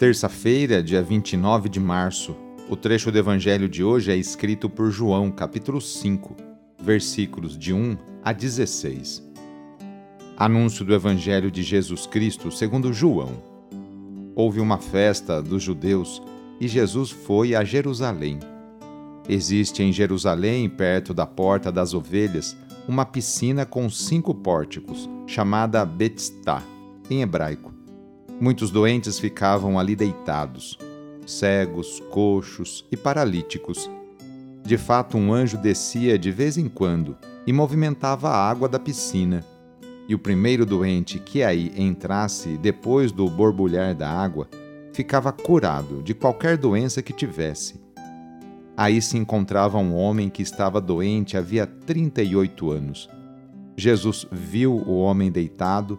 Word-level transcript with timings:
Terça-feira, 0.00 0.82
dia 0.82 1.02
29 1.02 1.68
de 1.68 1.78
março. 1.78 2.34
O 2.70 2.74
trecho 2.74 3.12
do 3.12 3.18
evangelho 3.18 3.68
de 3.68 3.84
hoje 3.84 4.10
é 4.10 4.16
escrito 4.16 4.66
por 4.66 4.90
João, 4.90 5.30
capítulo 5.30 5.78
5, 5.78 6.34
versículos 6.82 7.54
de 7.54 7.74
1 7.74 7.98
a 8.24 8.32
16. 8.32 9.22
Anúncio 10.38 10.86
do 10.86 10.94
evangelho 10.94 11.50
de 11.50 11.62
Jesus 11.62 12.06
Cristo 12.06 12.50
segundo 12.50 12.94
João. 12.94 13.42
Houve 14.34 14.58
uma 14.58 14.78
festa 14.78 15.42
dos 15.42 15.62
judeus 15.62 16.22
e 16.58 16.66
Jesus 16.66 17.10
foi 17.10 17.54
a 17.54 17.62
Jerusalém. 17.62 18.38
Existe 19.28 19.82
em 19.82 19.92
Jerusalém, 19.92 20.66
perto 20.70 21.12
da 21.12 21.26
Porta 21.26 21.70
das 21.70 21.92
Ovelhas, 21.92 22.56
uma 22.88 23.04
piscina 23.04 23.66
com 23.66 23.90
cinco 23.90 24.34
pórticos, 24.34 25.06
chamada 25.26 25.84
Betstá, 25.84 26.62
em 27.10 27.20
hebraico 27.20 27.79
Muitos 28.40 28.70
doentes 28.70 29.18
ficavam 29.18 29.78
ali 29.78 29.94
deitados, 29.94 30.78
cegos, 31.26 32.00
coxos 32.10 32.86
e 32.90 32.96
paralíticos. 32.96 33.90
De 34.64 34.78
fato, 34.78 35.18
um 35.18 35.30
anjo 35.30 35.58
descia 35.58 36.18
de 36.18 36.30
vez 36.30 36.56
em 36.56 36.66
quando 36.66 37.18
e 37.46 37.52
movimentava 37.52 38.30
a 38.30 38.48
água 38.48 38.66
da 38.66 38.78
piscina. 38.78 39.44
E 40.08 40.14
o 40.14 40.18
primeiro 40.18 40.64
doente 40.64 41.18
que 41.18 41.42
aí 41.42 41.70
entrasse 41.76 42.56
depois 42.56 43.12
do 43.12 43.28
borbulhar 43.28 43.94
da 43.94 44.10
água 44.10 44.48
ficava 44.94 45.30
curado 45.32 46.02
de 46.02 46.14
qualquer 46.14 46.56
doença 46.56 47.02
que 47.02 47.12
tivesse. 47.12 47.78
Aí 48.74 49.02
se 49.02 49.18
encontrava 49.18 49.76
um 49.76 49.94
homem 49.94 50.30
que 50.30 50.40
estava 50.40 50.80
doente 50.80 51.36
havia 51.36 51.66
38 51.66 52.70
anos. 52.70 53.06
Jesus 53.76 54.26
viu 54.32 54.72
o 54.74 54.98
homem 54.98 55.30
deitado 55.30 55.98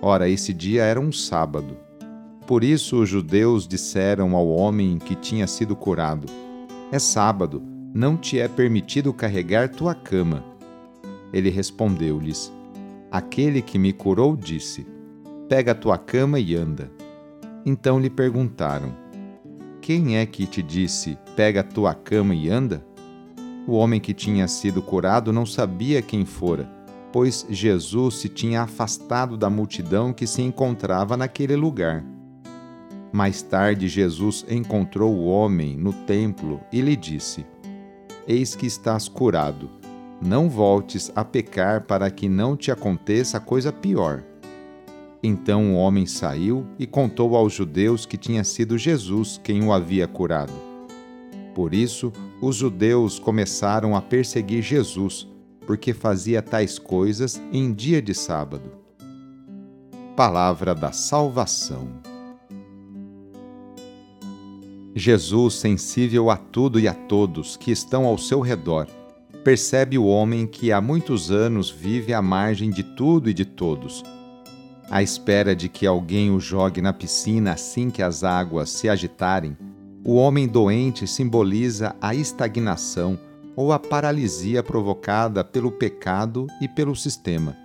Ora, 0.00 0.28
esse 0.28 0.54
dia 0.54 0.84
era 0.84 1.00
um 1.00 1.10
sábado. 1.10 1.76
Por 2.46 2.62
isso 2.62 3.02
os 3.02 3.08
judeus 3.08 3.66
disseram 3.66 4.36
ao 4.36 4.48
homem 4.48 4.98
que 4.98 5.14
tinha 5.14 5.46
sido 5.46 5.74
curado: 5.74 6.26
É 6.92 6.98
sábado, 6.98 7.62
não 7.92 8.16
te 8.16 8.38
é 8.38 8.46
permitido 8.46 9.12
carregar 9.12 9.68
tua 9.68 9.94
cama. 9.94 10.44
Ele 11.32 11.50
respondeu-lhes: 11.50 12.52
Aquele 13.10 13.60
que 13.60 13.78
me 13.78 13.92
curou 13.92 14.36
disse: 14.36 14.86
Pega 15.48 15.74
tua 15.74 15.98
cama 15.98 16.38
e 16.38 16.54
anda. 16.54 16.90
Então 17.66 17.98
lhe 17.98 18.08
perguntaram: 18.08 18.94
Quem 19.80 20.16
é 20.16 20.24
que 20.24 20.46
te 20.46 20.62
disse: 20.62 21.18
Pega 21.34 21.64
tua 21.64 21.92
cama 21.92 22.34
e 22.34 22.48
anda? 22.48 22.86
O 23.66 23.72
homem 23.72 24.00
que 24.00 24.14
tinha 24.14 24.46
sido 24.46 24.80
curado 24.80 25.32
não 25.32 25.44
sabia 25.44 26.00
quem 26.00 26.24
fora 26.24 26.77
pois 27.12 27.46
Jesus 27.48 28.16
se 28.16 28.28
tinha 28.28 28.62
afastado 28.62 29.36
da 29.36 29.48
multidão 29.48 30.12
que 30.12 30.26
se 30.26 30.42
encontrava 30.42 31.16
naquele 31.16 31.56
lugar. 31.56 32.04
Mais 33.12 33.40
tarde, 33.40 33.88
Jesus 33.88 34.44
encontrou 34.48 35.14
o 35.14 35.26
homem 35.26 35.76
no 35.76 35.92
templo 35.92 36.60
e 36.70 36.80
lhe 36.80 36.94
disse: 36.94 37.46
Eis 38.26 38.54
que 38.54 38.66
estás 38.66 39.08
curado. 39.08 39.70
Não 40.20 40.48
voltes 40.50 41.12
a 41.14 41.24
pecar 41.24 41.82
para 41.82 42.10
que 42.10 42.28
não 42.28 42.56
te 42.56 42.70
aconteça 42.70 43.38
coisa 43.38 43.72
pior. 43.72 44.22
Então 45.22 45.74
o 45.74 45.76
homem 45.76 46.06
saiu 46.06 46.66
e 46.78 46.86
contou 46.86 47.36
aos 47.36 47.52
judeus 47.52 48.04
que 48.04 48.16
tinha 48.16 48.44
sido 48.44 48.76
Jesus 48.76 49.40
quem 49.42 49.64
o 49.64 49.72
havia 49.72 50.06
curado. 50.06 50.52
Por 51.54 51.72
isso, 51.72 52.12
os 52.40 52.56
judeus 52.56 53.18
começaram 53.18 53.96
a 53.96 54.02
perseguir 54.02 54.62
Jesus 54.62 55.26
porque 55.68 55.92
fazia 55.92 56.40
tais 56.40 56.78
coisas 56.78 57.38
em 57.52 57.74
dia 57.74 58.00
de 58.00 58.14
sábado. 58.14 58.72
Palavra 60.16 60.74
da 60.74 60.92
Salvação. 60.92 61.86
Jesus, 64.94 65.56
sensível 65.56 66.30
a 66.30 66.38
tudo 66.38 66.80
e 66.80 66.88
a 66.88 66.94
todos 66.94 67.58
que 67.58 67.70
estão 67.70 68.06
ao 68.06 68.16
seu 68.16 68.40
redor, 68.40 68.86
percebe 69.44 69.98
o 69.98 70.06
homem 70.06 70.46
que 70.46 70.72
há 70.72 70.80
muitos 70.80 71.30
anos 71.30 71.68
vive 71.68 72.14
à 72.14 72.22
margem 72.22 72.70
de 72.70 72.82
tudo 72.82 73.28
e 73.28 73.34
de 73.34 73.44
todos. 73.44 74.02
À 74.90 75.02
espera 75.02 75.54
de 75.54 75.68
que 75.68 75.86
alguém 75.86 76.30
o 76.30 76.40
jogue 76.40 76.80
na 76.80 76.94
piscina 76.94 77.52
assim 77.52 77.90
que 77.90 78.02
as 78.02 78.24
águas 78.24 78.70
se 78.70 78.88
agitarem, 78.88 79.54
o 80.02 80.14
homem 80.14 80.48
doente 80.48 81.06
simboliza 81.06 81.94
a 82.00 82.14
estagnação 82.14 83.18
ou 83.58 83.72
a 83.72 83.78
paralisia 83.80 84.62
provocada 84.62 85.42
pelo 85.42 85.72
pecado 85.72 86.46
e 86.60 86.68
pelo 86.68 86.94
sistema, 86.94 87.56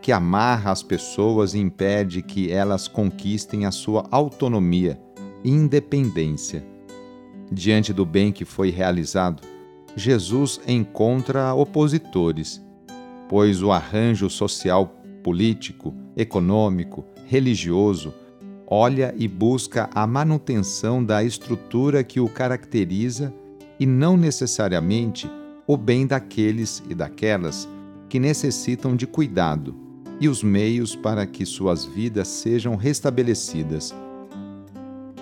que 0.00 0.10
amarra 0.10 0.70
as 0.70 0.82
pessoas 0.82 1.52
e 1.52 1.58
impede 1.58 2.22
que 2.22 2.50
elas 2.50 2.88
conquistem 2.88 3.66
a 3.66 3.70
sua 3.70 4.06
autonomia 4.10 4.98
e 5.44 5.50
independência. 5.50 6.64
Diante 7.52 7.92
do 7.92 8.06
bem 8.06 8.32
que 8.32 8.46
foi 8.46 8.70
realizado, 8.70 9.42
Jesus 9.94 10.62
encontra 10.66 11.52
opositores, 11.52 12.64
pois 13.28 13.62
o 13.62 13.70
arranjo 13.70 14.30
social, 14.30 14.96
político, 15.22 15.94
econômico, 16.16 17.04
religioso 17.26 18.14
olha 18.66 19.14
e 19.14 19.28
busca 19.28 19.90
a 19.94 20.06
manutenção 20.06 21.04
da 21.04 21.22
estrutura 21.22 22.02
que 22.02 22.18
o 22.18 22.30
caracteriza 22.30 23.30
e 23.78 23.86
não 23.86 24.16
necessariamente 24.16 25.30
o 25.66 25.76
bem 25.76 26.06
daqueles 26.06 26.82
e 26.88 26.94
daquelas 26.94 27.68
que 28.08 28.18
necessitam 28.18 28.94
de 28.94 29.06
cuidado 29.06 29.74
e 30.20 30.28
os 30.28 30.42
meios 30.42 30.94
para 30.94 31.26
que 31.26 31.44
suas 31.44 31.84
vidas 31.84 32.28
sejam 32.28 32.76
restabelecidas. 32.76 33.94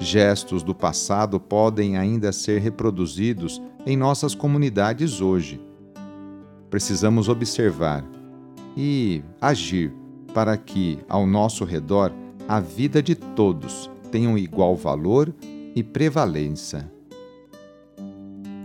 Gestos 0.00 0.62
do 0.62 0.74
passado 0.74 1.38
podem 1.38 1.96
ainda 1.96 2.32
ser 2.32 2.60
reproduzidos 2.60 3.62
em 3.86 3.96
nossas 3.96 4.34
comunidades 4.34 5.20
hoje. 5.20 5.60
Precisamos 6.68 7.28
observar 7.28 8.04
e 8.76 9.22
agir 9.40 9.92
para 10.34 10.56
que, 10.56 10.98
ao 11.08 11.26
nosso 11.26 11.64
redor, 11.64 12.12
a 12.48 12.58
vida 12.58 13.02
de 13.02 13.14
todos 13.14 13.90
tenha 14.10 14.28
um 14.28 14.36
igual 14.36 14.76
valor 14.76 15.32
e 15.74 15.82
prevalência. 15.82 16.90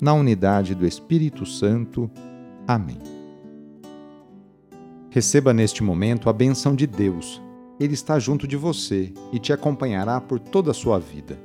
na 0.00 0.12
unidade 0.14 0.74
do 0.74 0.86
Espírito 0.86 1.46
Santo. 1.46 2.10
Amém. 2.66 2.98
Receba 5.10 5.52
neste 5.52 5.82
momento 5.82 6.28
a 6.28 6.32
benção 6.32 6.74
de 6.74 6.86
Deus. 6.86 7.40
Ele 7.78 7.94
está 7.94 8.18
junto 8.18 8.46
de 8.46 8.56
você 8.56 9.12
e 9.32 9.38
te 9.38 9.52
acompanhará 9.52 10.20
por 10.20 10.38
toda 10.38 10.72
a 10.72 10.74
sua 10.74 10.98
vida. 10.98 11.38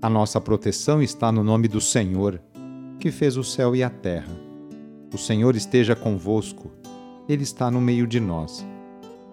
A 0.00 0.08
nossa 0.08 0.40
proteção 0.40 1.02
está 1.02 1.32
no 1.32 1.42
nome 1.42 1.68
do 1.68 1.80
Senhor, 1.80 2.40
que 2.98 3.10
fez 3.10 3.36
o 3.36 3.44
céu 3.44 3.74
e 3.74 3.82
a 3.82 3.90
terra. 3.90 4.32
O 5.12 5.18
Senhor 5.18 5.56
esteja 5.56 5.94
convosco, 5.94 6.70
Ele 7.28 7.42
está 7.42 7.70
no 7.70 7.80
meio 7.80 8.06
de 8.06 8.20
nós. 8.20 8.66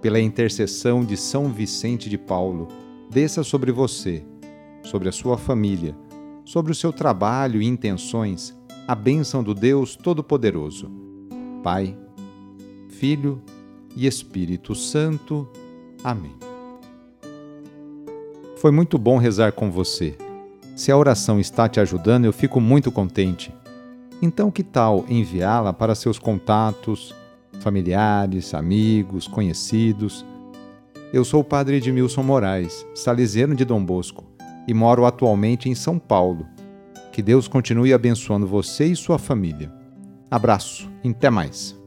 Pela 0.01 0.19
intercessão 0.19 1.03
de 1.03 1.15
São 1.17 1.49
Vicente 1.49 2.09
de 2.09 2.17
Paulo, 2.17 2.67
desça 3.09 3.43
sobre 3.43 3.71
você, 3.71 4.23
sobre 4.83 5.09
a 5.09 5.11
sua 5.11 5.37
família, 5.37 5.95
sobre 6.51 6.73
o 6.73 6.75
seu 6.75 6.91
trabalho 6.91 7.61
e 7.61 7.65
intenções, 7.65 8.53
a 8.85 8.93
bênção 8.93 9.41
do 9.41 9.53
Deus 9.53 9.95
Todo-Poderoso. 9.95 10.91
Pai, 11.63 11.97
Filho 12.89 13.41
e 13.95 14.05
Espírito 14.05 14.75
Santo. 14.75 15.47
Amém. 16.03 16.35
Foi 18.57 18.69
muito 18.69 18.97
bom 18.97 19.17
rezar 19.17 19.53
com 19.53 19.71
você. 19.71 20.17
Se 20.75 20.91
a 20.91 20.97
oração 20.97 21.39
está 21.39 21.69
te 21.69 21.79
ajudando, 21.79 22.25
eu 22.25 22.33
fico 22.33 22.59
muito 22.59 22.91
contente. 22.91 23.53
Então, 24.21 24.51
que 24.51 24.61
tal 24.61 25.05
enviá-la 25.07 25.71
para 25.71 25.95
seus 25.95 26.19
contatos, 26.19 27.15
familiares, 27.61 28.53
amigos, 28.53 29.25
conhecidos? 29.25 30.25
Eu 31.13 31.23
sou 31.23 31.39
o 31.39 31.45
padre 31.45 31.77
Edmilson 31.77 32.23
Moraes, 32.23 32.85
salesiano 32.93 33.55
de 33.55 33.63
Dom 33.63 33.81
Bosco, 33.85 34.25
e 34.67 34.73
moro 34.73 35.05
atualmente 35.05 35.69
em 35.69 35.75
São 35.75 35.97
Paulo. 35.97 36.47
Que 37.11 37.21
Deus 37.21 37.47
continue 37.47 37.93
abençoando 37.93 38.47
você 38.47 38.85
e 38.85 38.95
sua 38.95 39.17
família. 39.17 39.71
Abraço, 40.29 40.89
até 41.03 41.29
mais. 41.29 41.80